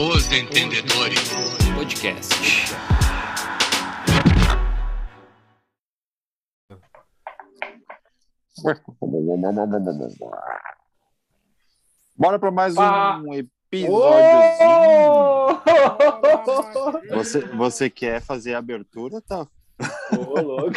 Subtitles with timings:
[0.00, 1.28] Os Entendedores
[1.74, 2.34] Podcast.
[12.16, 13.20] Bora para mais Ah.
[13.24, 13.90] um episódiozinho.
[17.10, 19.46] Você, você quer fazer a abertura, tá?
[20.12, 20.76] Ô, louco.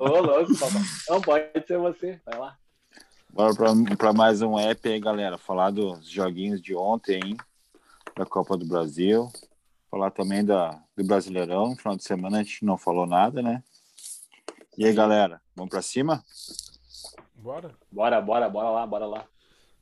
[0.00, 0.82] Ô, louco, papai.
[1.08, 2.20] Não, pode ser você.
[2.24, 2.56] Vai lá.
[3.30, 3.52] Bora
[3.96, 5.36] para mais um app aí, galera.
[5.36, 7.36] Falar dos joguinhos de ontem, hein?
[8.16, 9.28] Da Copa do Brasil.
[9.90, 11.70] Falar também da, do Brasileirão.
[11.70, 13.62] No final de semana a gente não falou nada, né?
[14.76, 16.22] E aí, galera, vamos para cima?
[17.34, 17.74] Bora?
[17.90, 19.24] Bora, bora, bora lá, bora lá.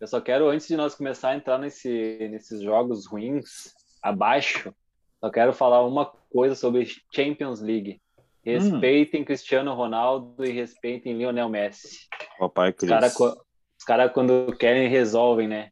[0.01, 4.75] Eu só quero, antes de nós começar a entrar nesse, nesses jogos ruins, abaixo,
[5.21, 8.01] só quero falar uma coisa sobre Champions League.
[8.45, 12.09] Respeitem Cristiano Ronaldo e respeitem Lionel Messi.
[12.39, 12.91] Papai Os Cris.
[12.91, 15.71] caras, os cara, quando querem, resolvem, né?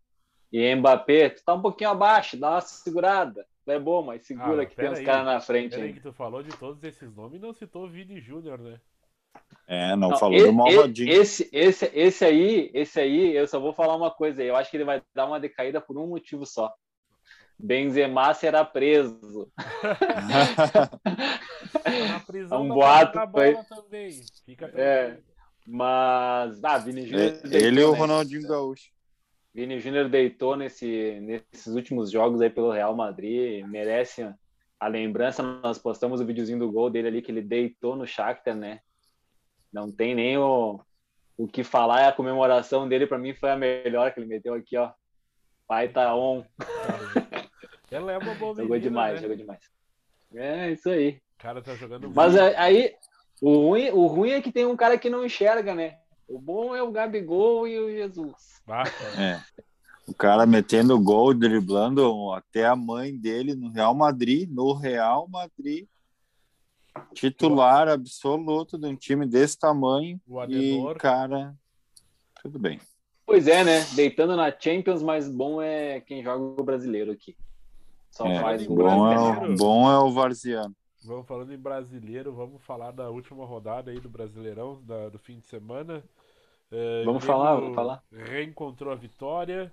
[0.53, 3.47] E Mbappé, tu tá um pouquinho abaixo, dá uma segurada.
[3.67, 5.05] É bom, mas segura Ah, que tem pera uns aí.
[5.05, 5.71] caras na frente.
[5.71, 5.95] Peraí hein?
[5.95, 8.81] que tu falou de todos esses nomes e não citou o Vini Júnior, né?
[9.69, 11.09] É, não, Não, falou e- do Malvadinho.
[11.13, 14.49] Esse, esse, esse aí, esse aí, eu só vou falar uma coisa aí.
[14.49, 16.73] Eu acho que ele vai dar uma decaída por um motivo só.
[17.57, 19.53] Benzema será preso.
[21.83, 24.21] Tá na prisão um boato, da foi- bola também.
[24.45, 25.19] Fica É.
[25.67, 27.39] Mas, ah, Vini Júnior.
[27.45, 27.99] É, Ele e o né?
[27.99, 28.91] Ronaldinho Gaúcho.
[29.53, 33.67] Vini Júnior deitou nesse, nesses últimos jogos aí pelo Real Madrid.
[33.67, 34.33] Merece
[34.79, 35.43] a lembrança.
[35.43, 38.81] Nós postamos o videozinho do gol dele ali que ele deitou no Shakhtar, né?
[39.73, 40.81] Não tem nem o,
[41.37, 42.09] o que falar.
[42.09, 44.93] A comemoração dele, para mim, foi a melhor que ele meteu aqui, ó.
[45.67, 46.45] Pai tá on.
[47.91, 49.21] Ela é uma boa Jogou menina, demais, né?
[49.23, 49.61] jogou demais.
[50.35, 51.21] É, isso aí.
[51.39, 52.57] O cara tá jogando Mas muito.
[52.57, 52.95] aí,
[53.41, 56.00] o ruim, o ruim é que tem um cara que não enxerga, né?
[56.31, 58.63] O bom é o Gabigol e o Jesus.
[58.67, 58.89] Cara.
[59.19, 59.41] É.
[60.07, 65.87] O cara metendo gol, driblando até a mãe dele no Real Madrid, no Real Madrid.
[67.15, 70.21] Titular absoluto de um time desse tamanho.
[70.29, 71.55] O E, cara,
[72.43, 72.81] tudo bem.
[73.27, 73.85] Pois é, né?
[73.95, 77.37] Deitando na Champions, mas bom é quem joga o brasileiro aqui.
[78.11, 79.53] Só É, faz o um bom, é brasileiro.
[79.53, 80.75] o, bom é o Varziano.
[81.05, 85.39] Vamos falando em brasileiro, vamos falar da última rodada aí do Brasileirão, da- do fim
[85.39, 86.03] de semana.
[86.73, 88.03] É, Vamos falar, vamos falar.
[88.13, 89.73] Reencontrou a vitória,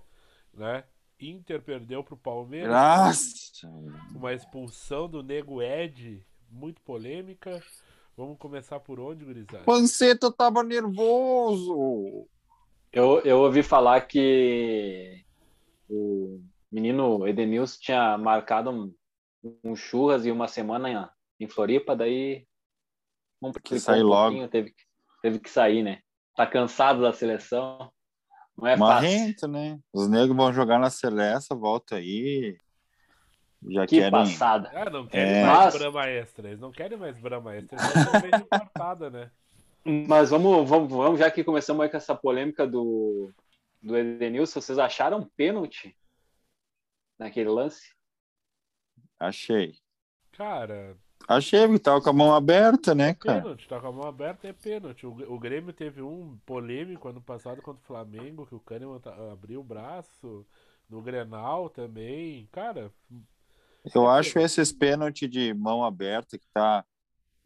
[0.53, 0.83] né?
[1.19, 2.69] Inter perdeu pro Palmeiras.
[2.71, 3.67] Nossa!
[4.15, 7.61] Uma expulsão do Nego Ed, muito polêmica.
[8.15, 9.63] Vamos começar por onde, gurizada?
[9.63, 12.27] Panceta tava nervoso!
[12.91, 15.23] Eu, eu ouvi falar que
[15.89, 16.41] o
[16.71, 18.93] menino Edenilson tinha marcado um,
[19.63, 22.47] um churras e uma semana em, Floripa, daí
[23.39, 24.47] complicou sair um logo.
[24.47, 24.83] teve, que-
[25.21, 26.01] teve que sair, né?
[26.37, 27.91] Tá cansado da seleção.
[28.57, 29.09] Não é fácil.
[29.09, 29.79] Marrento, né?
[29.91, 32.57] Os negros vão jogar na Celeste, volta aí.
[33.69, 34.11] Já Que querem.
[34.11, 34.71] passada.
[34.73, 35.43] Ah, não querem É.
[35.45, 36.47] mais Mas- Brahma Extra.
[36.47, 37.77] Eles não querem mais Brahma Extra.
[38.23, 39.31] Eles importada, né?
[39.83, 43.31] Mas vamos, vamos, vamos, já que começamos aí com essa polêmica do,
[43.81, 45.95] do Edenilson, vocês acharam pênalti
[47.17, 47.95] naquele lance?
[49.19, 49.73] Achei.
[50.33, 50.95] Cara,
[51.27, 53.41] Achei que tava com a mão aberta, né, cara?
[53.41, 53.67] pênalti.
[53.67, 55.05] Tá com a mão aberta, é pênalti.
[55.05, 59.13] O, o Grêmio teve um polêmico ano passado contra o Flamengo, que o Kahneman tá-
[59.31, 60.45] abriu o braço.
[60.89, 62.47] No Grenal também.
[62.49, 62.89] Cara,
[63.93, 66.85] Eu acho esses pênalti de mão aberta que tá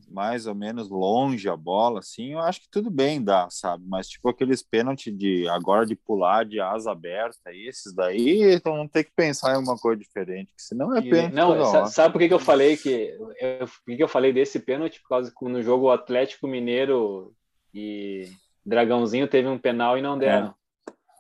[0.10, 3.84] mais ou menos longe a bola, assim, eu acho que tudo bem dá, sabe?
[3.88, 8.88] Mas tipo aqueles pênalti de agora de pular de asa aberta, esses daí, então vão
[8.88, 11.86] ter que pensar em uma coisa diferente, que senão é pênalti não, toda sa- hora.
[11.88, 12.90] sabe por que, que eu falei que
[13.40, 15.02] eu, por que, eu falei desse pênalti?
[15.02, 17.34] Por causa que no jogo Atlético Mineiro
[17.74, 18.30] e
[18.66, 20.54] Dragãozinho teve um penal e não deram.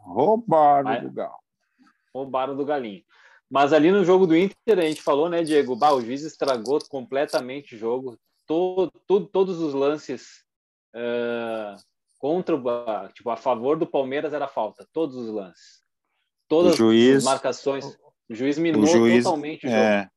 [0.04, 1.40] Roubaram Mas- o Gal.
[2.14, 3.04] roubaram do Galinho.
[3.50, 5.76] Mas ali no jogo do Inter, a gente falou, né, Diego?
[5.76, 8.18] Bah, o juiz estragou completamente o jogo.
[8.52, 10.44] Todo, todo- todos os lances
[10.94, 11.78] ah,
[12.20, 14.86] contra, o tipo, a favor do Palmeiras era falta.
[14.92, 15.82] Todos os lances.
[16.50, 17.86] Todas juiz- as marcações.
[18.30, 19.82] O juiz minou O juiz, totalmente o jogo.
[19.82, 20.10] é,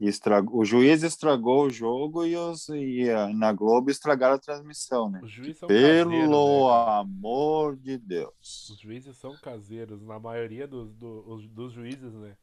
[0.00, 5.10] estragou, o juiz estragou o jogo e, os, e ah, na Globo estragaram a transmissão,
[5.10, 5.20] né?
[5.22, 6.30] os juízes são Pelo caseiros.
[6.30, 6.98] né?
[7.00, 8.70] amor de Deus.
[8.70, 12.34] Os juízes são caseiros, na maioria dos, do- os- dos juízes, né?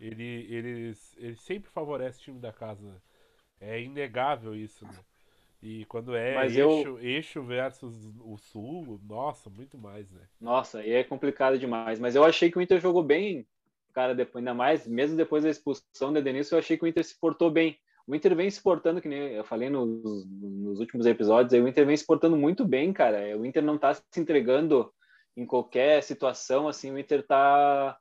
[0.00, 2.96] Ele, eles, eles sempre favorecem o time da casa, né?
[3.62, 4.98] É inegável isso, né?
[5.62, 10.20] E quando é Mas eu- eixo, eixo versus o sul, nossa, muito mais, né?
[10.40, 12.00] Nossa, aí é complicado demais.
[12.00, 13.46] Mas eu achei que o Inter jogou bem,
[13.94, 17.04] cara, depois, ainda mais, mesmo depois da expulsão do Edenilson, eu achei que o Inter
[17.04, 17.78] se portou bem.
[18.04, 21.68] O Inter vem se portando, que nem eu falei nos, nos últimos episódios, aí o
[21.68, 23.38] Inter vem se portando muito bem, cara.
[23.38, 24.92] O Inter não tá se entregando
[25.36, 27.96] em qualquer situação, assim, o Inter tá,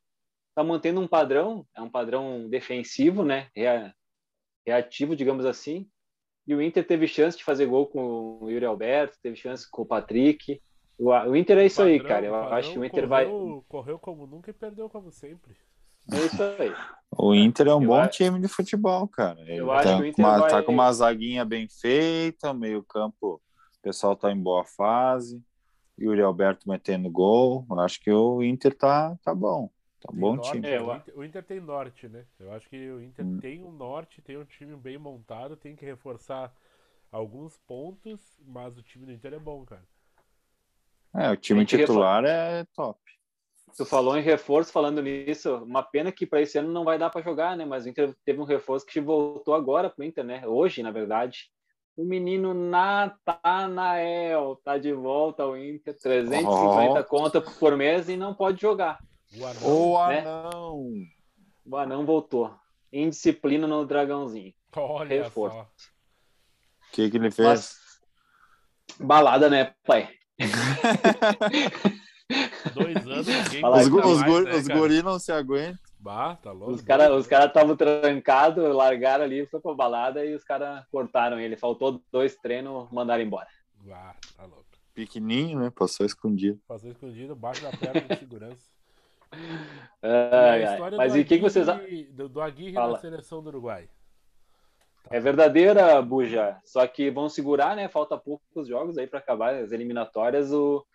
[0.55, 3.49] tá mantendo um padrão, é um padrão defensivo, né?
[4.65, 5.87] Reativo, digamos assim.
[6.47, 9.83] E o Inter teve chance de fazer gol com o Yuri Alberto, teve chance com
[9.83, 10.61] o Patrick.
[10.97, 12.25] O, o Inter é isso aí, Padrão- cara.
[12.27, 13.25] Eu padrão acho que o Inter vai.
[13.25, 15.55] correu, Correu como nunca e perdeu como sempre.
[16.11, 16.73] É isso aí.
[17.17, 19.39] O Inter é um Eu bom acho- time de futebol, cara.
[19.41, 21.67] Ele Eu tá, acho que o com Inter uma, vai- tá com uma zaguinha bem
[21.69, 25.41] feita, meio campo, o pessoal tá em boa fase.
[25.99, 27.65] Yuri Alberto metendo gol.
[27.69, 29.69] Eu acho que o Inter tá, tá bom.
[30.01, 30.67] Tá Tem bom norte, time.
[30.67, 32.25] É, eu o, Inter, o Inter tem norte, né?
[32.39, 33.39] Eu acho que o Inter Hum.
[33.39, 36.53] tem um norte, tem um time bem montado, tem que reforçar
[37.11, 39.83] alguns pontos, mas o time do Inter é bom, cara.
[41.13, 42.99] É, o time titular é top.
[43.77, 47.09] Tu falou em reforço, falando nisso, uma pena que para esse ano não vai dar
[47.09, 47.63] para jogar, né?
[47.63, 50.47] Mas o Inter teve um reforço que voltou agora pro Inter, né?
[50.47, 51.51] Hoje, na verdade.
[51.95, 57.03] O menino Natanael tá de volta ao Inter, 350 Oh.
[57.03, 58.99] conta por mês e não pode jogar.
[59.37, 60.19] O Anão, O né?
[60.19, 60.93] anão!
[61.65, 62.53] O anão voltou.
[62.91, 64.53] Indisciplina no dragãozinho.
[64.75, 65.55] olha reforço.
[65.55, 65.63] só.
[65.63, 67.47] O que, que ele fez?
[67.47, 67.79] Mas
[68.99, 70.09] balada, né, pai?
[72.73, 75.79] Dois anos, ninguém os gu- os, gu- né, os guri não se aguentam.
[75.99, 76.73] Bah, tá louco.
[76.73, 81.39] Os caras os cara estavam trancados, largaram ali, foi pra balada e os caras cortaram
[81.39, 81.55] ele.
[81.57, 83.47] Faltou dois treinos, mandaram embora.
[83.91, 84.65] Ah, tá louco.
[84.93, 85.69] Pequenininho, né?
[85.69, 86.59] Passou escondido.
[86.67, 88.70] Passou escondido, baixo da perna de segurança.
[89.31, 90.73] Ai, a ai.
[90.73, 91.67] história Mas do e o que, vocês.
[92.11, 92.93] Do, do Aguirre Fala.
[92.93, 93.87] na seleção do Uruguai.
[95.09, 96.57] É verdadeira, Buja.
[96.63, 97.87] Só que vão segurar, né?
[97.87, 100.51] Falta poucos jogos aí para acabar as eliminatórias.
[100.51, 100.85] O...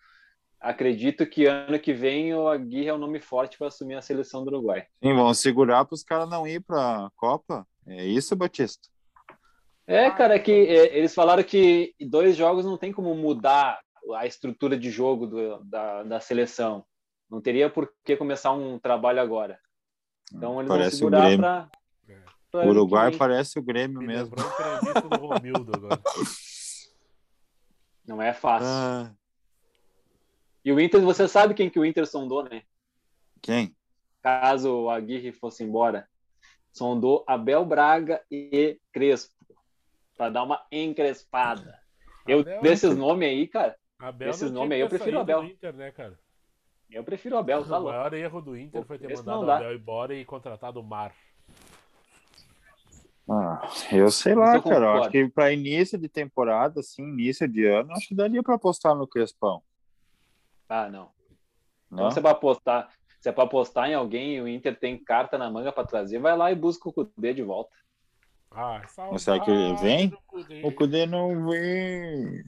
[0.59, 4.43] Acredito que ano que vem o Aguirre é o nome forte para assumir a seleção
[4.43, 4.85] do Uruguai.
[5.03, 7.65] Sim, vão segurar para os caras não ir para a Copa.
[7.85, 8.87] É isso, Batista?
[9.85, 13.79] É, cara, é que é, eles falaram que dois jogos não tem como mudar
[14.15, 16.83] a estrutura de jogo do- da, da seleção.
[17.29, 19.59] Não teria por que começar um trabalho agora.
[20.33, 21.39] Então eles Parece vão o segurar Grêmio.
[21.39, 21.69] para.
[22.09, 22.65] É.
[22.65, 24.35] O Uruguai parece o Grêmio Me mesmo.
[24.35, 26.01] do Romildo agora.
[28.07, 28.67] Não é fácil.
[28.69, 29.11] Ah,
[30.63, 32.63] E o Inter, você sabe quem que o Inter sondou, né?
[33.41, 33.75] quem?
[34.21, 36.07] Caso o Aguirre fosse embora.
[36.71, 39.33] Sondou Abel Braga e Crespo.
[40.17, 41.77] Para dar uma encrespada.
[42.27, 45.43] Eu, Abel- desses nomes aí, cara, Abel Esses não nomes aí eu que prefiro Abel.
[45.43, 46.19] Inter, né, cara?
[46.89, 49.51] Eu prefiro o Abel, tá o maior erro do Inter Pô, foi ter mandado o.
[49.51, 51.13] Abel embora e contratado o Mar.
[53.29, 54.99] Ah, eu sei lá, eu cara.
[54.99, 58.95] Acho que para início de temporada, assim, início de ano, acho que daria para apostar
[58.95, 59.61] no Crespão.
[60.69, 61.09] Ah, não.
[61.91, 61.99] Não?
[61.99, 62.89] Então, se é para apostar,
[63.19, 66.19] se é para apostar em alguém e o Inter tem carta na manga para trazer,
[66.19, 67.75] vai lá e busca o Cudê de volta.
[68.49, 68.81] Ah,
[69.11, 70.17] Mas será que ele vem?
[70.63, 72.43] O Cudê não vem.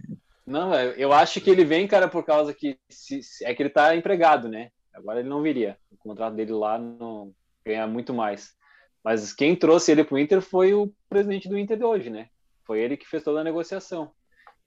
[0.50, 3.62] Não, eu eu acho que ele vem, cara, por causa que se- se- é que
[3.62, 4.72] ele tá empregado, né?
[4.92, 5.78] Agora ele não viria.
[5.92, 7.31] O contrato dele lá não
[7.63, 8.56] ganha muito mais.
[9.04, 12.30] Mas quem trouxe ele pro Inter foi o presidente do Inter de hoje, né?
[12.66, 14.12] Foi ele que fez toda a negociação.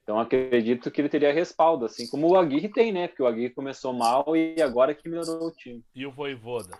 [0.04, 3.08] Então acredito que ele teria respaldo, assim como o Aguirre tem, né?
[3.08, 5.82] Porque o Aguirre começou mal e agora que melhorou o time.
[5.96, 6.78] E o Voivoda.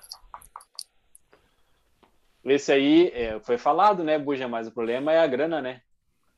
[2.44, 4.46] Esse aí é, foi falado, né, Buja?
[4.46, 5.80] Mas o problema é a grana, né?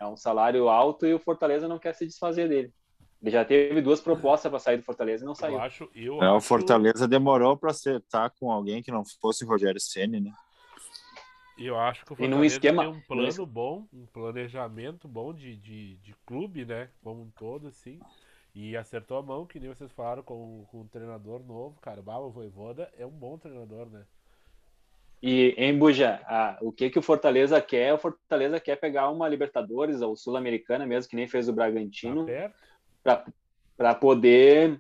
[0.04, 2.72] É um salário alto e o Fortaleza não quer se desfazer dele.
[3.22, 5.54] Ele já teve duas propostas para sair do Fortaleza e não saiu.
[5.54, 9.44] Eu acho, eu É, o acho- Fortaleza demorou para acertar com alguém que não fosse
[9.44, 10.30] o Rogério Ceni, né?
[11.56, 15.32] Eu acho que o E num Fortaleza esquema- tem um plano bom, um planejamento bom
[15.32, 16.90] de, de, de clube, né?
[17.02, 17.98] Como um todo, assim.
[18.54, 22.00] E acertou a mão, que nem vocês falaram, com, com um treinador novo, cara.
[22.00, 24.04] O Voivoda é um bom treinador, né?
[25.26, 27.94] E em Buja, ah, o que que o Fortaleza quer?
[27.94, 32.26] O Fortaleza quer pegar uma Libertadores ou Sul-Americana mesmo, que nem fez o Tá Bragantino,
[32.26, 33.32] perto.
[33.74, 34.78] para poder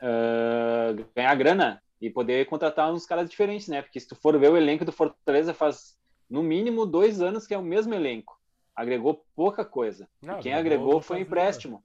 [0.00, 3.82] ah, ganhar grana e poder contratar uns caras diferentes, né?
[3.82, 5.94] Porque se tu for ver o elenco do Fortaleza faz
[6.28, 8.40] no mínimo dois anos que é o mesmo elenco.
[8.74, 10.08] Agregou pouca coisa.
[10.22, 11.84] Não, quem agregou foi empréstimo.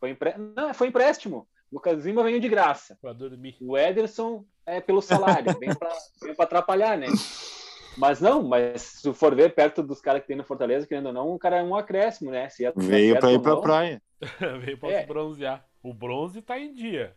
[0.00, 0.32] Foi empre...
[0.56, 1.46] Não, foi empréstimo.
[1.70, 2.98] O Lucas Lima veio de graça.
[3.60, 7.06] O Ederson é pelo salário, vem pra atrapalhar, né?
[7.96, 11.12] Mas não, mas se for ver perto dos caras que tem no Fortaleza, querendo ou
[11.12, 12.48] não, o cara é um acréscimo, né?
[12.48, 14.02] Se é Veio para ir para praia.
[14.64, 15.00] Veio pra É.
[15.02, 15.64] se bronzear.
[15.82, 17.14] O bronze tá em dia.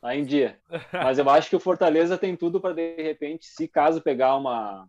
[0.00, 0.58] Tá em dia.
[0.92, 4.86] Mas eu acho que o Fortaleza tem tudo para de repente, se caso pegar uma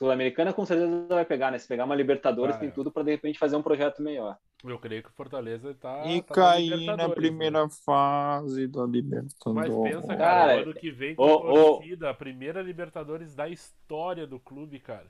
[0.00, 1.58] Sul-Americana, com certeza vai pegar, né?
[1.58, 2.72] Se pegar uma Libertadores, Ah, tem é.
[2.72, 4.38] tudo para de repente fazer um projeto melhor.
[4.64, 6.06] Eu creio que o Fortaleza tá.
[6.06, 7.70] E tá na cair na Libertadores, primeira né?
[7.84, 9.82] fase da Mas Libertadores.
[9.82, 11.40] pensa, cara, Cara, o ano que vem com ô.
[11.40, 15.06] torcida, a primeira Libertadores da história do clube, cara.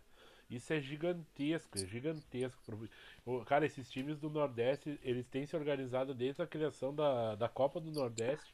[0.50, 2.60] Isso é gigantesco, é gigantesco.
[3.46, 7.80] Cara, esses times do Nordeste, eles têm se organizado desde a criação da, da Copa
[7.80, 8.52] do Nordeste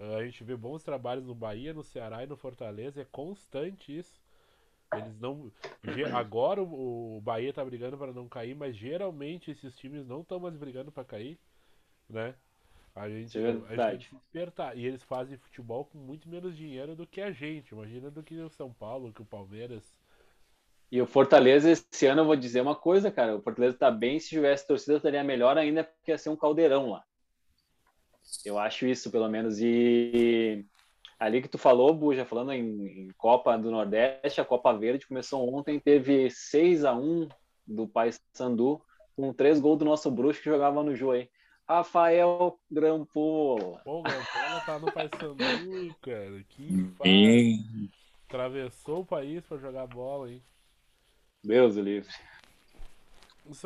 [0.00, 3.98] Uh, a gente vê bons trabalhos no Bahia, no Ceará e no Fortaleza, é constante
[3.98, 4.20] isso.
[4.94, 5.52] Eles não.
[6.14, 10.56] Agora o, Bahia tá brigando para não cair, mas geralmente esses times não estão mais
[10.56, 11.38] brigando para cair,
[12.08, 12.34] né?
[12.94, 14.76] A gente, é a gente despertar.
[14.76, 17.70] E eles fazem futebol com muito menos dinheiro do que a gente.
[17.70, 19.84] Imagina do que o São Paulo, que o Palmeiras.
[20.90, 23.36] E o Fortaleza, esse ano, eu vou dizer uma coisa, cara.
[23.36, 24.18] O Fortaleza tá bem.
[24.18, 27.04] Se tivesse torcida, estaria melhor ainda, porque ia ser um caldeirão lá.
[28.44, 29.60] Eu acho isso, pelo menos.
[29.60, 30.66] E
[31.18, 35.52] ali que tu falou, Buja, falando em, em, Copa do Nordeste, a Copa Verde começou
[35.52, 37.28] ontem, teve 6 a 1
[37.66, 38.80] do Paysandu,
[39.16, 41.28] com três gols do nosso bruxo que jogava no Ju aí.
[41.68, 43.80] Rafael Grampola.
[43.84, 46.44] Pô, o Grampola tá no Paysandu, cara.
[46.48, 47.90] Que fase.
[48.26, 50.42] Atravessou o país para jogar bola, hein?
[51.42, 52.08] Deus livre.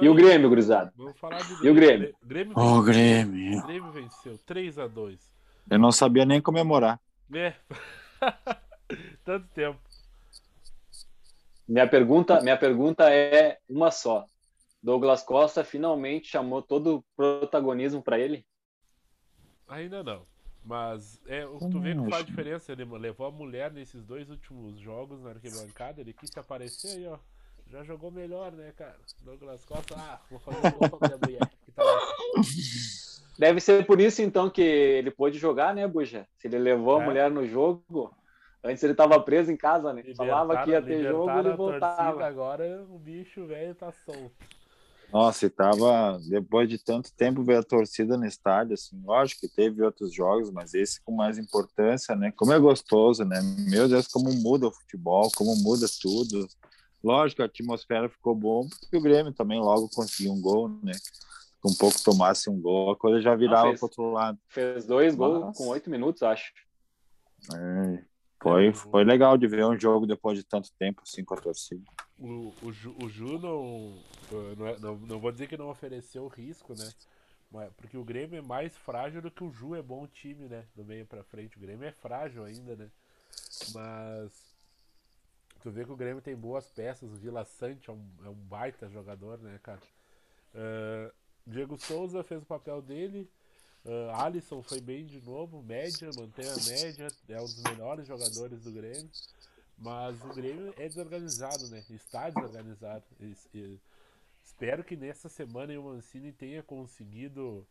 [0.00, 0.92] E o Grêmio, gurizada?
[0.97, 1.66] Vamos falar do Grêmio.
[1.66, 2.14] E o Grêmio?
[2.23, 3.59] Grêmio oh, o Grêmio.
[3.59, 5.18] O Grêmio venceu 3x2.
[5.71, 7.00] Eu não sabia nem comemorar.
[7.34, 7.54] É.
[9.24, 9.80] Tanto tempo.
[11.66, 14.26] Minha pergunta, minha pergunta é uma só.
[14.82, 18.44] Douglas Costa finalmente chamou todo o protagonismo para ele?
[19.68, 20.26] Ainda não.
[20.64, 22.72] Mas é, tu vê que faz diferença.
[22.72, 26.00] Ele levou a mulher nesses dois últimos jogos na arquibancada.
[26.00, 27.18] Ele quis se aparecer aí, ó.
[27.68, 28.98] Já jogou melhor, né, cara?
[29.22, 31.50] Douglas Costa, ah, vou fazer um gol pra minha mulher.
[31.64, 31.82] Que tá
[33.42, 36.28] Deve ser por isso, então, que ele pôde jogar, né, Buja?
[36.38, 37.02] Se ele levou é.
[37.02, 38.14] a mulher no jogo,
[38.62, 40.04] antes ele tava preso em casa, né?
[40.16, 42.25] Falava que ia ter jogo e ele voltava.
[42.25, 44.30] agora o bicho velho tá solto.
[45.12, 49.49] Nossa, e tava, depois de tanto tempo ver a torcida no estádio, assim, lógico que
[49.49, 52.32] teve outros jogos, mas esse com mais importância, né?
[52.37, 53.40] Como é gostoso, né?
[53.68, 56.46] Meu Deus, como muda o futebol, como muda tudo.
[57.02, 60.92] Lógico, a atmosfera ficou bom, porque o Grêmio também logo conseguiu um gol, né?
[61.64, 64.38] Um pouco tomasse um gol, a coisa já virava para outro lado.
[64.49, 66.52] Fez dois gols com oito minutos, acho.
[67.54, 68.04] É,
[68.42, 71.85] foi, foi legal de ver um jogo depois de tanto tempo assim com a torcida.
[72.19, 73.99] O, o, Ju, o Ju não,
[74.57, 76.90] não, é, não, não, vou dizer que não ofereceu risco, né?
[77.76, 80.64] Porque o Grêmio é mais frágil do que o Ju é bom time, né?
[80.75, 81.57] Do meio pra frente.
[81.57, 82.90] O Grêmio é frágil ainda, né?
[83.73, 84.33] Mas
[85.62, 87.12] tu vê que o Grêmio tem boas peças.
[87.12, 89.83] O Vila Sante é um, é um baita jogador, né, cara?
[90.54, 91.12] Uh,
[91.46, 93.28] Diego Souza fez o papel dele.
[93.84, 98.62] Uh, Alisson foi bem de novo, média, mantém a média, é um dos melhores jogadores
[98.62, 99.11] do Grêmio.
[99.76, 101.82] Mas o Grêmio é desorganizado, né?
[101.90, 103.02] Está desorganizado.
[103.20, 103.80] E, e,
[104.44, 107.66] espero que nessa semana o Mancini tenha conseguido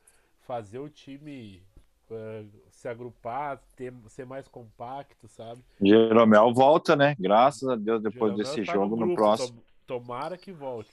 [0.45, 1.63] fazer o time
[2.09, 5.63] uh, se agrupar, ter, ser mais compacto, sabe?
[5.81, 7.15] Jeromel volta, né?
[7.17, 9.63] Graças a Deus, depois Jeromel desse tá jogo, no, grupo, no próximo.
[9.87, 10.91] Tomara que volte.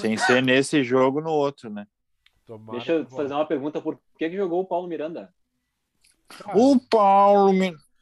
[0.00, 1.86] Sem ser nesse jogo, no outro, né?
[2.46, 5.32] Tomara Deixa eu fazer uma pergunta: por que, que jogou o Paulo Miranda?
[6.28, 7.52] Cara, o Paulo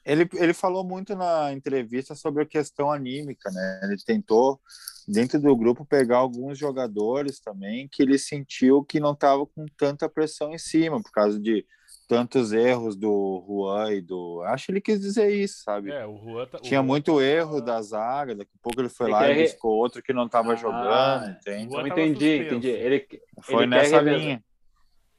[0.05, 3.81] ele, ele falou muito na entrevista sobre a questão anímica, né?
[3.85, 4.61] Ele tentou,
[5.07, 10.09] dentro do grupo, pegar alguns jogadores também que ele sentiu que não estava com tanta
[10.09, 11.65] pressão em cima, por causa de
[12.07, 14.43] tantos erros do Juan e do.
[14.47, 15.91] Acho que ele quis dizer isso, sabe?
[15.91, 16.59] É, o Juan tá...
[16.59, 19.73] Tinha o muito erro da zaga, daqui a pouco ele foi ele lá e buscou
[19.73, 21.65] outro que não estava ah, jogando, entende?
[21.65, 22.69] Então, entendi, entendi.
[22.69, 23.07] Ele,
[23.43, 24.43] foi ele nessa linha.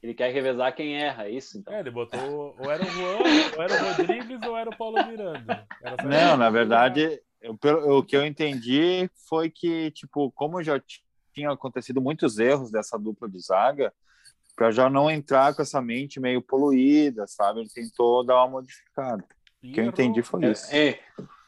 [0.02, 1.56] Ele quer revezar quem erra, é isso?
[1.56, 1.72] Então.
[1.72, 2.54] É, ele botou.
[2.58, 3.18] Ou era o Juan,
[3.56, 5.66] ou era o Rodrigues, ou era o Paulo Miranda.
[6.04, 7.58] Não, na verdade, eu,
[7.98, 10.80] o que eu entendi foi que, tipo, como já
[11.32, 13.92] tinha acontecido muitos erros dessa dupla de zaga,
[14.56, 17.60] para já não entrar com essa mente meio poluída, sabe?
[17.60, 19.24] Ele tentou dar uma modificada.
[19.62, 20.74] O que eu entendi foi isso.
[20.74, 21.00] É, é.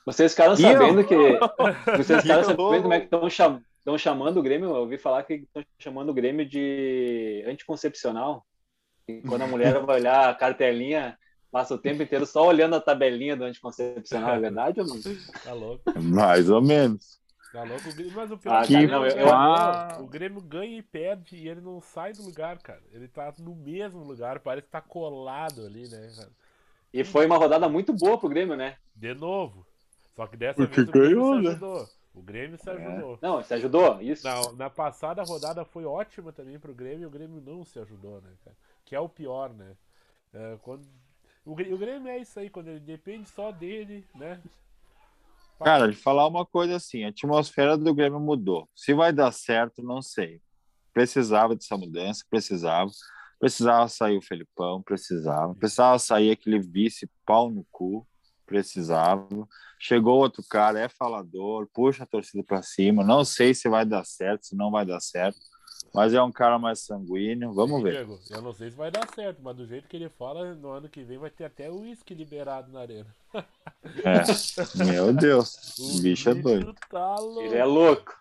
[0.04, 1.14] Vocês ficaram sabendo que.
[1.96, 5.22] Vocês ficaram sabendo como é que estão chamando estão chamando o Grêmio, eu ouvi falar
[5.22, 8.44] que estão chamando o Grêmio de anticoncepcional.
[9.08, 11.16] E quando a mulher vai olhar a cartelinha,
[11.52, 14.96] passa o tempo inteiro só olhando a tabelinha do anticoncepcional, é verdade ou não?
[15.44, 15.82] Tá louco.
[16.02, 17.20] Mais ou menos.
[17.56, 17.84] Tá louco,
[18.14, 20.04] mas o pior ah, é não, eu, eu...
[20.04, 22.82] o Grêmio ganha e perde e ele não sai do lugar, cara.
[22.92, 26.30] Ele tá no mesmo lugar, parece que tá colado ali, né, cara?
[26.92, 28.76] E foi uma rodada muito boa pro Grêmio, né?
[28.94, 29.66] De novo.
[30.14, 31.50] Só que dessa Porque vez o Grêmio ganhou, se né?
[31.50, 31.80] ajudou.
[31.80, 31.88] Né?
[32.14, 32.72] O Grêmio se é.
[32.74, 33.14] ajudou.
[33.14, 33.18] É.
[33.22, 34.24] Não, se ajudou, isso.
[34.26, 38.20] Na, na passada rodada foi ótima também pro Grêmio e o Grêmio não se ajudou,
[38.20, 38.56] né, cara?
[38.84, 39.74] Que é o pior, né?
[40.34, 40.86] É, quando...
[41.42, 44.42] o, o Grêmio é isso aí, quando ele depende só dele, né?
[45.62, 48.68] Cara, de falar uma coisa assim, a atmosfera do Grêmio mudou.
[48.74, 50.40] Se vai dar certo, não sei.
[50.92, 52.90] Precisava dessa mudança, precisava.
[53.38, 55.54] Precisava sair o Felipão, precisava.
[55.54, 58.06] Precisava sair aquele vice pau no cu
[58.46, 59.28] precisava.
[59.78, 63.04] Chegou outro cara, é falador, puxa a torcida para cima.
[63.04, 65.38] Não sei se vai dar certo, se não vai dar certo.
[65.94, 67.52] Mas é um cara mais sanguíneo.
[67.52, 67.92] Vamos ver.
[67.92, 70.70] Diego, eu não sei se vai dar certo, mas do jeito que ele fala, no
[70.70, 73.14] ano que vem vai ter até o uísque liberado na arena.
[74.04, 74.84] É.
[74.84, 76.74] Meu Deus, o bicho é doido.
[76.90, 77.16] Tá.
[77.40, 78.12] Ele é louco.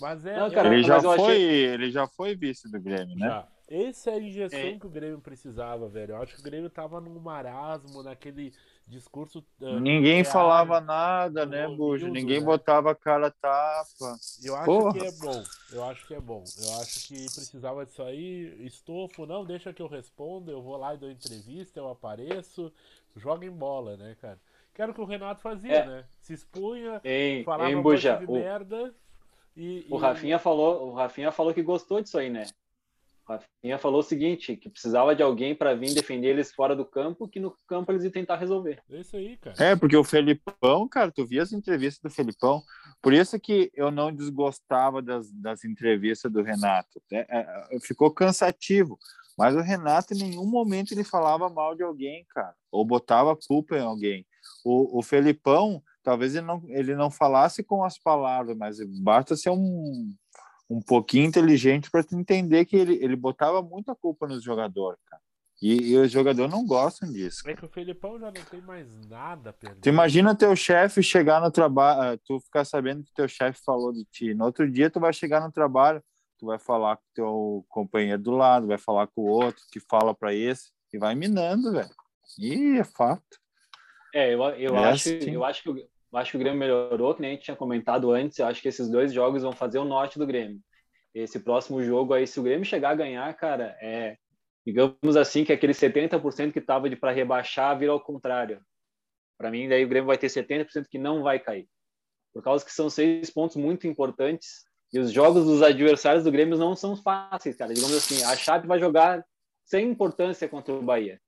[0.00, 0.38] Mas é.
[0.38, 3.26] Não, cara, Ele já foi, achei- ele já foi vice do Grêmio, né?
[3.26, 3.48] Já.
[3.68, 4.78] Essa é a injeção É.
[4.78, 6.12] que o Grêmio precisava, velho.
[6.14, 8.52] Eu acho que o Grêmio tava num marasmo, naquele
[8.90, 9.44] discurso.
[9.62, 10.32] ah, Ninguém nuclear.
[10.32, 12.08] falava nada, né, Bujo?
[12.08, 12.44] Ninguém né?
[12.44, 14.16] botava a cara tapa.
[14.44, 14.92] Eu acho Porra.
[14.92, 15.44] que é bom.
[15.72, 16.44] Eu acho que é bom.
[16.62, 18.54] Eu acho que precisava disso aí.
[18.66, 20.50] Estofo, não, deixa que eu respondo.
[20.50, 22.72] Eu vou lá e dou entrevista, eu apareço.
[23.16, 24.38] Joga em bola, né, cara?
[24.74, 25.86] Que era o que o Renato fazia, É.
[25.86, 26.04] né?
[26.20, 28.94] Se expunha, Em, falava em um Buja, monte de o, merda.
[29.56, 32.46] E, o e- Rafinha falou, o Rafinha falou que gostou disso aí, né?
[33.30, 37.28] Rafinha falou o seguinte, que precisava de alguém para vir defender eles fora do campo,
[37.28, 38.82] que no campo eles iam tentar resolver.
[38.90, 39.56] É isso aí, cara.
[39.58, 42.62] É, porque o Felipão, cara, tu via as entrevistas do Felipão.
[43.02, 47.00] Por isso que eu não desgostava das, das entrevistas do Renato.
[47.12, 48.98] É, é, ficou cansativo.
[49.38, 52.54] Mas o Renato, em nenhum momento, ele falava mal de alguém, cara.
[52.70, 54.26] Ou botava culpa em alguém.
[54.64, 59.50] O, o Felipão, talvez ele não, ele não falasse com as palavras, mas basta ser
[59.50, 60.12] um,
[60.70, 65.20] um pouquinho inteligente para tu entender que ele, ele botava muita culpa nos jogadores, cara.
[65.60, 67.42] E, e os jogadores não gostam disso.
[67.46, 69.80] É que o Felipão já não tem mais nada a perder.
[69.80, 74.04] Tu imagina teu chefe chegar no trabalho, tu ficar sabendo que teu chefe falou de
[74.06, 74.32] ti.
[74.32, 76.02] No outro dia tu vai chegar no trabalho,
[76.38, 80.14] tu vai falar com teu companheiro do lado, vai falar com o outro, que fala
[80.14, 81.90] para esse e vai minando, velho.
[82.38, 83.22] E é fato.
[84.14, 85.30] É, eu, eu, É acho, assim.
[85.30, 87.56] eu, acho que, o- eu acho que o Grêmio melhorou, que nem a gente tinha
[87.56, 88.38] comentado antes.
[88.38, 90.60] Eu acho que esses dois jogos vão fazer o norte do Grêmio.
[91.14, 94.16] Esse próximo jogo aí, se o Grêmio chegar a ganhar, cara, é,
[94.66, 98.60] digamos assim, que aquele 70% que estava de para rebaixar vira ao contrário.
[99.38, 101.68] Para mim, daí o Grêmio vai ter 70% que não vai cair.
[102.32, 106.58] Por causa que são seis pontos muito importantes e os jogos dos adversários do Grêmio
[106.58, 107.72] não são fáceis, cara.
[107.72, 109.24] Digamos assim, a Chape vai jogar
[109.64, 111.20] sem importância contra o Bahia.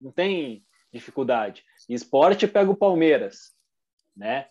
[0.00, 1.62] Não tem dificuldade.
[1.88, 3.52] Esporte pega o Palmeiras,
[4.16, 4.46] né?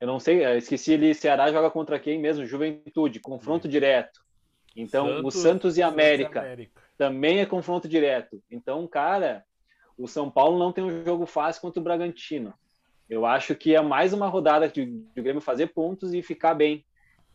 [0.00, 2.44] Eu não sei, eu esqueci ali, Ceará joga contra quem mesmo?
[2.44, 4.20] Juventude, confronto direto.
[4.76, 6.44] Então, o Santos e América
[6.98, 8.42] também é confronto direto.
[8.50, 9.42] Então, cara,
[9.96, 12.52] o São Paulo não tem um jogo fácil contra o Bragantino.
[13.08, 16.54] Eu acho que é mais uma rodada de, de o Grêmio fazer pontos e ficar
[16.54, 16.84] bem.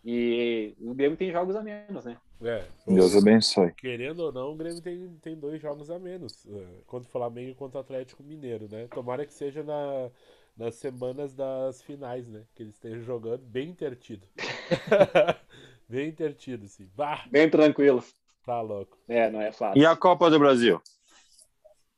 [0.04, 2.18] E o Grêmio tem jogos a menos, né?
[2.44, 3.72] É, Deus abençoe.
[3.74, 6.46] Querendo ou não, o Grêmio tem, tem dois jogos a menos.
[6.86, 8.88] Contra o Flamengo e contra o Atlético Mineiro, né?
[8.88, 10.10] Tomara que seja na,
[10.56, 12.44] nas semanas das finais, né?
[12.56, 14.28] Que eles estejam jogando bem intertido.
[15.88, 16.90] bem intertido, sim.
[16.96, 18.04] Bah, Bem tranquilo.
[18.46, 18.98] tá louco.
[19.08, 19.82] É, não é fácil.
[19.82, 20.82] E a Copa do Brasil?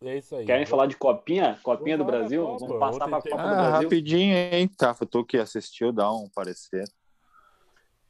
[0.02, 0.46] É isso aí.
[0.46, 1.58] Querem falar de copinha?
[1.64, 2.46] Copinha do Vamos da Brasil?
[2.46, 2.60] Copa.
[2.66, 3.82] Vamos passar para a Copa teve- do Ah, Brasil.
[3.84, 4.68] rapidinho, hein?
[4.68, 6.84] Tá, tu que assistiu, dá um parecer.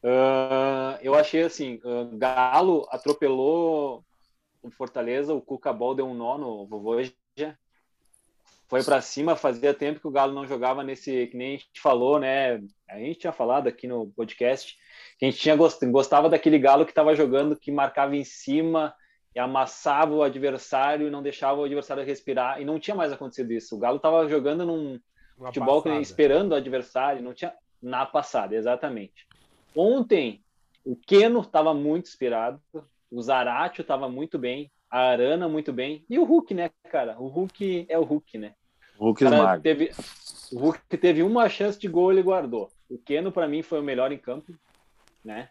[0.03, 4.03] Ah, eu achei assim, ah, Galo atropelou
[4.61, 7.13] o Fortaleza, o Cuca Ball deu um nó no Vovoja,
[8.73, 11.79] foi para cima, fazia tempo que o Galo não jogava nesse, que nem a gente
[11.79, 12.59] falou, né?
[12.89, 14.75] A gente tinha falado aqui no podcast,
[15.19, 18.91] que a gente tinha gost, gostava daquele Galo que estava jogando, que marcava em cima
[19.35, 23.53] e amassava o adversário e não deixava o adversário respirar, e não tinha mais acontecido
[23.53, 23.75] isso.
[23.75, 24.99] O Galo estava jogando num,
[25.37, 26.01] Uma futebol passada.
[26.01, 29.27] esperando o adversário, não tinha na passada, exatamente.
[29.75, 30.43] Ontem,
[30.83, 32.59] o Keno estava muito inspirado,
[33.11, 37.15] o Zaratio estava muito bem, a Arana muito bem, e o Hulk, né, cara?
[37.19, 38.55] O Hulk é o Hulk, né?
[39.05, 39.61] Hulk esmaga.
[39.61, 39.91] teve,
[40.51, 42.69] o Hulk teve uma chance de gol, ele guardou.
[42.89, 44.53] O Keno, para mim, foi o melhor em campo,
[45.23, 45.49] né?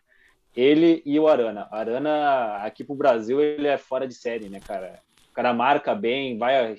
[0.55, 1.69] Ele e o Arana.
[1.73, 5.01] O Arana, aqui pro Brasil, ele é fora de série, né, cara?
[5.31, 6.77] O cara marca bem, vai,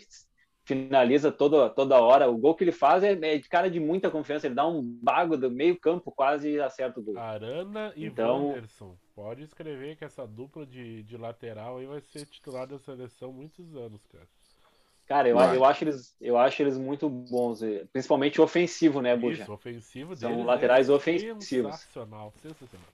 [0.64, 2.30] finaliza toda, toda hora.
[2.30, 4.46] O gol que ele faz é, é de cara de muita confiança.
[4.48, 7.18] Ele dá um bago do meio campo quase acerta o gol.
[7.18, 8.96] Arana e Então- Wanderson.
[9.16, 13.76] Pode escrever que essa dupla de, de lateral aí vai ser titular da seleção muitos
[13.76, 14.28] anos, cara.
[15.06, 19.44] Cara, eu, eu, acho eles, eu acho eles muito bons, eh, principalmente ofensivo, né, Buja?
[19.44, 21.46] Isso, ofensivo São deles laterais é ofensivos.
[21.46, 22.88] Sensacional, sensacional.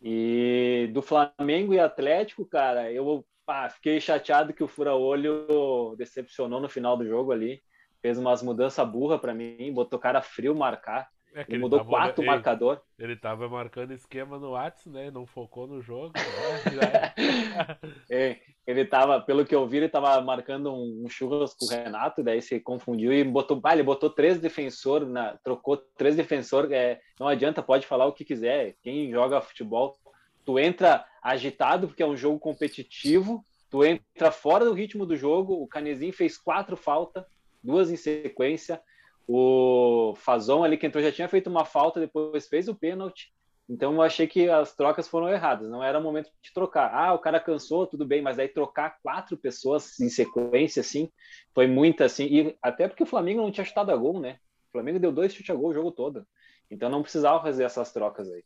[0.00, 6.68] E do Flamengo e Atlético, cara, eu pá, fiquei chateado que o Fura-Olho decepcionou no
[6.68, 7.62] final do jogo ali.
[8.00, 11.08] Fez umas mudanças burras para mim, botou cara frio marcar.
[11.34, 12.80] É que Ele mudou tava- quatro ei, marcador.
[12.96, 15.10] Ele tava marcando esquema no Whats, né?
[15.10, 16.12] Não focou no jogo.
[16.14, 17.12] né?
[18.66, 22.22] Ele tava, pelo que eu vi, ele tava marcando um, um churras com o Renato,
[22.22, 26.98] daí se confundiu e botou, ah, ele botou três defensores, na, trocou três defensores, é,
[27.20, 29.98] não adianta, pode falar o que quiser, quem joga futebol,
[30.46, 35.62] tu entra agitado porque é um jogo competitivo, tu entra fora do ritmo do jogo,
[35.62, 37.24] o Canezinho fez quatro faltas,
[37.62, 38.80] duas em sequência,
[39.26, 43.32] o Fazon ali que entrou já tinha feito uma falta, depois fez o pênalti,
[43.68, 46.92] Então eu achei que as trocas foram erradas, não era momento de trocar.
[46.94, 51.10] Ah, o cara cansou, tudo bem, mas aí trocar quatro pessoas em sequência, assim,
[51.54, 52.26] foi muito assim.
[52.26, 54.38] E até porque o Flamengo não tinha chutado a gol, né?
[54.68, 56.26] O Flamengo deu dois chutes a gol o jogo todo.
[56.70, 58.44] Então não precisava fazer essas trocas aí.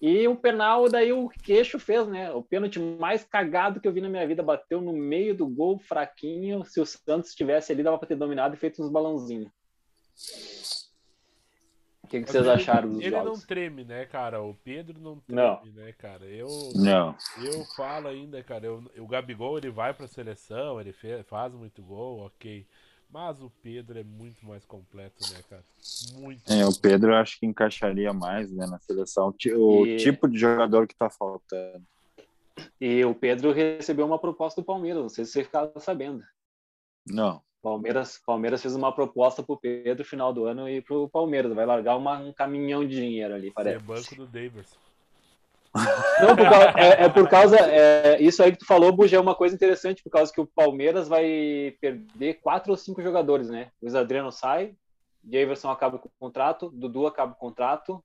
[0.00, 2.32] E o penal, daí o queixo fez, né?
[2.32, 4.42] O pênalti mais cagado que eu vi na minha vida.
[4.42, 6.64] Bateu no meio do gol, fraquinho.
[6.64, 9.50] Se o Santos estivesse ali, dava para ter dominado e feito uns balãozinhos.
[12.02, 13.38] O que, que vocês ele, acharam dos Ele jogos?
[13.40, 14.42] não treme, né, cara?
[14.42, 15.64] O Pedro não treme, Não.
[15.66, 16.24] né, cara?
[16.24, 17.14] Eu, Não.
[17.44, 18.66] eu falo ainda, cara.
[18.66, 22.66] Eu, o Gabigol, ele vai pra seleção, ele fe- faz muito gol, ok.
[23.12, 25.64] Mas o Pedro é muito mais completo, né, cara?
[26.14, 26.42] Muito.
[26.52, 29.34] É, o Pedro eu acho que encaixaria mais né, na seleção.
[29.56, 31.84] O E- tipo de jogador que tá faltando.
[32.80, 36.22] E o Pedro recebeu uma proposta do Palmeiras, não sei se você ficava sabendo.
[37.06, 37.42] Não.
[37.62, 41.52] Palmeiras, Palmeiras fez uma proposta pro Pedro no final do ano e pro Palmeiras.
[41.52, 43.84] Vai largar uma- um caminhão de dinheiro ali, É parece.
[43.84, 44.76] banco do Daverson.
[45.74, 47.56] Não, por causa- é, é por causa.
[47.58, 50.46] é, isso aí que tu falou, Buja, é uma coisa interessante, por causa que o
[50.46, 53.70] Palmeiras vai perder quatro ou cinco jogadores, né?
[53.80, 54.74] O Adriano sai,
[55.22, 58.02] Daverson acaba com o contrato, Dudu acaba com o contrato.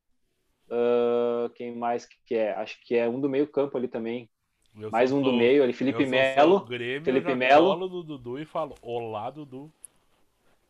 [0.69, 2.53] ah, quem mais que é?
[2.53, 4.29] Acho que é um do meio campo ali também.
[4.77, 6.65] Eu Mais um do sou- meio ali, Felipe Melo.
[7.03, 7.75] Felipe Melo.
[7.77, 9.71] no Dudu e falo, olá, Dudu.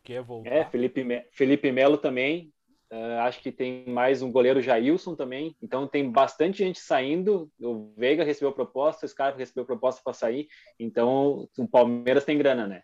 [0.04, 0.50] Quer voltar?
[0.50, 2.52] É, Felipe, Me- Felipe Melo também.
[2.90, 5.56] Ah, acho que tem mais um goleiro Jailson também.
[5.60, 7.50] Então tem bastante gente saindo.
[7.60, 10.48] O Veiga recebeu proposta, o Scarpa recebeu proposta para sair.
[10.78, 12.82] Então o Palmeiras tem grana, né?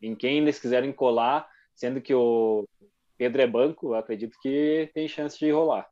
[0.00, 2.66] Em quem eles quiserem colar, sendo que o
[3.16, 5.86] Pedro é banco, eu acredito que tem chance de rolar.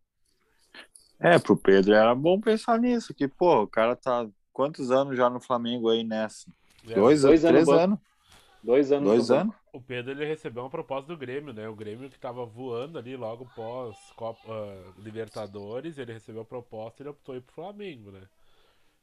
[1.20, 5.28] É, pro Pedro era bom pensar nisso, que, pô, o cara tá quantos anos já
[5.28, 6.50] no Flamengo aí nessa?
[6.88, 7.98] É, Dois, dois anos, anos três anos?
[8.62, 9.08] Dois anos.
[9.08, 9.54] Dois anos?
[9.72, 11.68] O Pedro ele recebeu uma proposta do Grêmio, né?
[11.68, 17.02] O Grêmio que tava voando ali logo pós Copa, ah, Libertadores, ele recebeu a proposta
[17.02, 18.22] e ele optou ir pro Flamengo, né?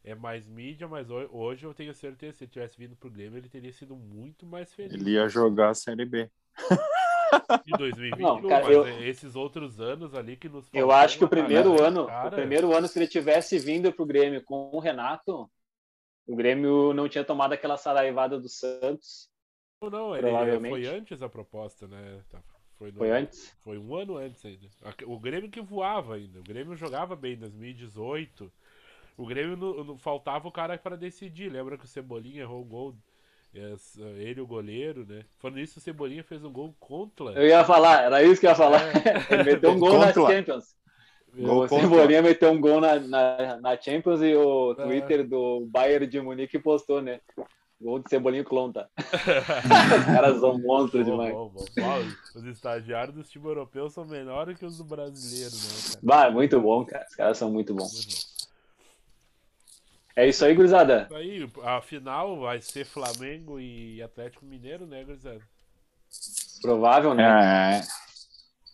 [0.03, 3.09] É mais mídia, mas ho- hoje eu tenho certeza que se ele tivesse vindo pro
[3.09, 4.93] Grêmio, ele teria sido muito mais feliz.
[4.93, 6.29] Ele ia jogar a Série B.
[7.65, 11.17] Em 2021, Não, cara, mas eu- é esses outros anos ali que nos Eu acho
[11.17, 14.41] que o cara, primeiro ano, cara, o primeiro ano, se ele tivesse vindo pro Grêmio
[14.43, 15.49] com o Renato,
[16.25, 19.29] o Grêmio não tinha tomado aquela saraivada do Santos.
[19.81, 20.69] Não, não, ele provavelmente.
[20.71, 22.19] foi antes a proposta, né?
[22.29, 22.39] Tá,
[22.77, 23.55] Foi, no- Foi antes?
[23.61, 24.67] Foi um ano antes ainda.
[25.05, 26.39] O Grêmio que voava ainda.
[26.39, 28.51] O Grêmio jogava bem em 2018.
[29.17, 31.51] O Grêmio não, não- faltava o cara para decidir.
[31.51, 32.95] Lembra que o Cebolinha errou o gol?
[34.19, 35.25] Ele, o goleiro, né?
[35.39, 37.25] Falando isso, o Cebolinha fez um gol contra.
[37.31, 38.81] Eu ia falar, era isso que eu ia falar.
[39.31, 40.35] Ele meteu um gol na Contra.
[40.35, 40.75] Champions.
[41.35, 41.87] Gol o contra.
[41.87, 44.75] Cebolinha meteu um gol na, na, na Champions e o É.
[44.83, 47.19] Twitter do Bayern de Munique postou, né?
[47.79, 48.89] Gol de Cebolinha e Clonta.
[48.97, 49.03] Os
[50.05, 51.33] caras são monstros Bom, demais.
[51.33, 51.65] bom, bom.
[51.81, 55.99] Ó, Os estagiários dos times europeus são menores que os do brasileiro, né, cara?
[56.01, 57.05] Bah, muito bom, cara.
[57.07, 57.93] Os caras são muito bons.
[57.93, 58.37] Muito bom.
[60.15, 61.07] É isso aí, gurizada.
[61.13, 65.41] Aí, a final vai ser Flamengo e Atlético Mineiro, né, gurizada?
[66.59, 67.77] Provável, né?
[67.77, 67.81] É.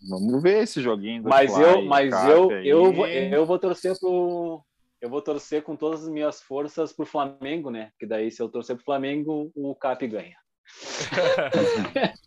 [0.10, 2.68] Vamos ver esse joguinho do Mas Fly eu, mas eu, aí.
[2.68, 4.64] eu, vou, eu vou torcer pro.
[5.04, 7.92] Eu vou torcer com todas as minhas forças pro Flamengo, né?
[8.00, 10.38] Que daí, se eu torcer pro Flamengo, o Cap ganha.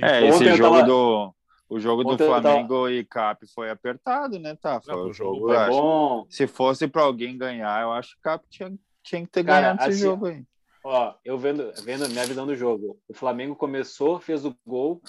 [0.00, 1.34] É, esse jogo tava- do.
[1.68, 4.54] O jogo do eu tava- Flamengo e Cap foi apertado, né?
[4.54, 5.46] Tá, foi Não, o jogo.
[5.48, 5.70] Foi eu acho.
[5.80, 6.26] bom.
[6.28, 9.60] Se fosse pra alguém ganhar, eu acho que o Cap tinha, tinha que ter Cara,
[9.62, 10.44] ganhado esse assim, jogo aí.
[10.84, 13.00] Ó, eu vendo, vendo a minha visão do jogo.
[13.08, 15.00] O Flamengo começou, fez o gol,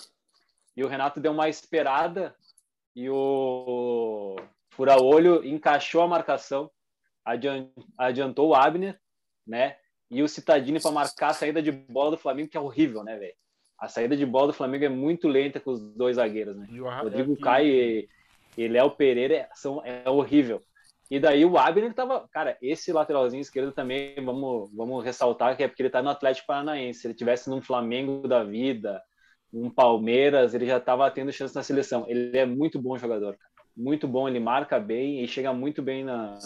[0.76, 2.36] e o Renato deu uma esperada,
[2.96, 4.36] e o
[4.72, 6.70] Fura-Olho encaixou a marcação,
[7.24, 8.98] adian- adiantou o Abner,
[9.46, 9.76] né?
[10.10, 13.18] E o Citadini para marcar a saída de bola do Flamengo, que é horrível, né,
[13.18, 13.34] velho?
[13.80, 16.68] A saída de bola do Flamengo é muito lenta com os dois zagueiros, né?
[16.82, 18.10] O Rodrigo é que- Caio e,
[18.58, 20.62] e Léo Pereira são, é horrível.
[21.10, 22.26] E daí o Abner tava.
[22.32, 26.48] Cara, esse lateralzinho esquerdo também, vamos, vamos ressaltar que é porque ele tá no Atlético
[26.48, 27.02] Paranaense.
[27.02, 29.02] Se ele tivesse num Flamengo da vida,
[29.52, 32.06] num Palmeiras, ele já tava tendo chance na seleção.
[32.08, 33.51] Ele é muito bom jogador, cara.
[33.76, 36.38] Muito bom, ele marca bem e chega muito bem na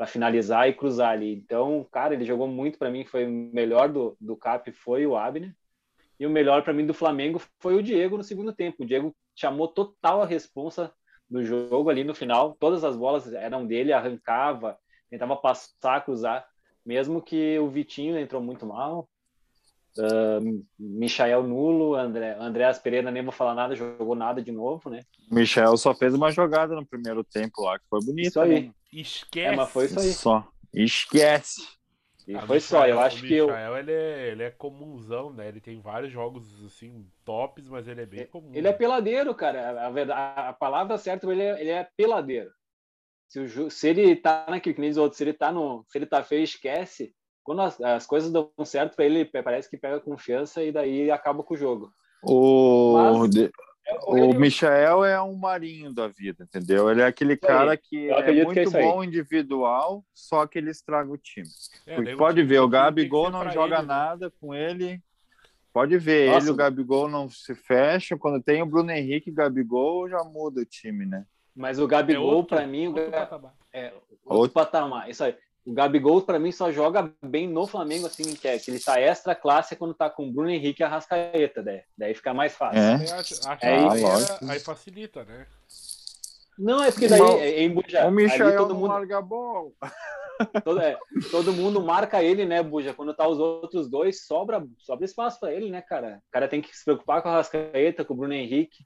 [0.00, 1.34] para finalizar e cruzar ali.
[1.34, 5.14] Então, cara, ele jogou muito para mim, foi o melhor do, do Cap foi o
[5.14, 5.54] Abner.
[6.18, 8.82] E o melhor para mim do Flamengo foi o Diego no segundo tempo.
[8.82, 10.90] O Diego chamou total a responsa
[11.28, 12.56] do jogo ali no final.
[12.58, 14.78] Todas as bolas eram dele, arrancava,
[15.10, 16.48] tentava passar, cruzar.
[16.84, 19.06] Mesmo que o Vitinho entrou muito mal.
[19.98, 25.00] Uh, Michael nulo, André, Andréas Pereira, nem vou falar nada, jogou nada de novo, né?
[25.30, 28.28] O Michel só fez uma jogada no primeiro tempo lá, que foi bonita.
[28.28, 28.60] Isso aí.
[28.68, 28.74] né?
[28.92, 29.52] Esquece.
[29.52, 30.12] É, mas foi isso aí.
[30.12, 30.46] Só.
[30.72, 31.62] Esquece.
[32.28, 34.50] E Ah, foi só, eu Michael- acho o que eu, Michael, ele, é, ele é
[34.50, 35.48] comunzão, né?
[35.48, 38.50] Ele tem vários jogos, assim, tops, mas ele é bem comum.
[38.54, 39.86] Ele é peladeiro, cara.
[39.86, 42.50] A, verdade, a palavra certa, ele é, ele é peladeiro.
[43.28, 45.98] Se, o se ele tá naquele que nem os outros, se ele tá no, se
[45.98, 47.12] ele tá feio, esquece.
[47.50, 51.42] Quando as, as coisas dão certo para ele, parece que pega confiança e daí acaba
[51.42, 51.92] com o jogo.
[52.22, 53.50] O, Mas- de-
[53.84, 56.88] É, o Michael é um marinho da vida, entendeu?
[56.88, 57.48] Ele é aquele Isso aí.
[57.48, 61.18] cara que Eu é acredito que é muito bom individual, só que ele estraga o
[61.18, 61.48] time.
[61.88, 63.88] É, pode time- ver, o Gabigol não joga ele, né?
[63.88, 65.02] nada com ele.
[65.72, 66.38] Pode ver, Nossa.
[66.38, 68.16] ele e o Gabigol não se fecham.
[68.16, 71.24] Quando tem o Bruno Henrique e o Gabigol, já muda o time, né?
[71.56, 73.54] Mas o É Gabigol, outro- para mim, o outro patamar.
[73.72, 74.54] é outro, Outro.
[74.54, 75.10] patamar.
[75.10, 75.34] Isso aí.
[75.64, 78.98] O Gabigol, para mim, só joga bem no Flamengo, assim, que, é, que ele tá
[78.98, 82.54] extra classe quando tá com o Bruno Henrique e a Rascaeta, daí, daí fica mais
[82.54, 82.80] fácil.
[82.80, 82.94] É.
[83.12, 85.46] Acho É, que ah, aí, é- aí facilita, né?
[86.58, 88.04] Não, é porque daí Irmão, é, é em Buja.
[88.04, 89.70] o ali Michael todo mundo, larga a bola.
[90.64, 90.98] todo, é,
[91.30, 92.92] todo mundo marca ele, né, Buja?
[92.92, 96.22] Quando tá os outros dois, sobra, sobra espaço para ele, né, cara?
[96.28, 98.84] O cara tem que se preocupar com a Rascaeta, com o Bruno Henrique.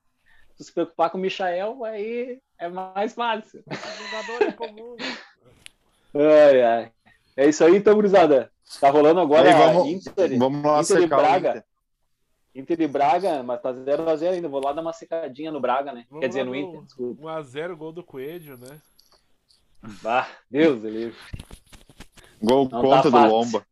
[0.56, 3.64] Se se preocupar com o Michael, aí é mais fácil.
[3.68, 4.96] Jogador é comum.
[6.14, 6.92] Ai, ai.
[7.36, 8.50] É isso aí, então, gurizada.
[8.80, 11.48] Tá rolando agora Aí, a vamos, Inter, vamos lá Inter e o Braga.
[11.50, 11.64] Inter.
[12.54, 14.48] Inter e Braga, mas tá 0x0 ainda.
[14.48, 16.06] Vou lá dar uma secadinha no Braga, né?
[16.08, 17.22] Vamos Quer dizer, no no- Inter, desculpa.
[17.22, 18.80] 1x0 gol do Coelho, né?
[20.04, 21.16] Ah, Deus do livre.
[22.42, 23.32] Gol Não contra tá do.
[23.32, 23.66] Lomba.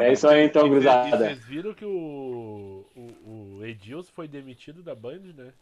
[0.00, 1.16] É isso aí, então, gurizada.
[1.16, 5.52] vocês viram que o, o, o Edilson foi demitido da Band, né?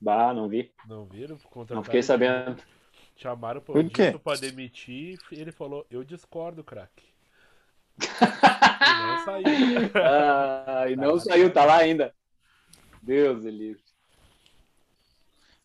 [0.00, 0.70] Bah, não vi.
[0.88, 1.38] Não viram?
[1.70, 2.06] Não fiquei ele.
[2.06, 2.56] sabendo.
[3.20, 4.18] Chamaram pro Por quê?
[4.24, 7.04] Pra demitir e ele falou, eu discordo, craque.
[8.00, 9.90] e não saiu.
[9.94, 12.14] Ah, e não saiu, tá lá ainda.
[13.02, 13.82] Deus livre.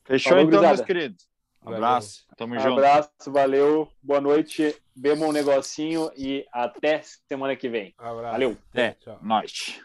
[0.03, 1.29] Fechou Falou, então, meus queridos.
[1.61, 1.77] Valeu.
[1.77, 2.25] Abraço.
[2.35, 2.73] Tamo junto.
[2.73, 4.75] Abraço, valeu, boa noite.
[4.93, 7.93] Bebam um negocinho e até semana que vem.
[7.97, 8.31] Abraço.
[8.33, 8.57] Valeu.
[8.73, 8.91] É.
[8.91, 9.17] Tchau.
[9.21, 9.81] Nós.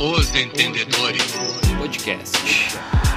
[0.00, 1.32] Os Entendedores
[1.78, 3.09] Podcast.